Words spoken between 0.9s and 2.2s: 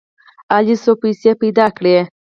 پیسې پیدا کړې.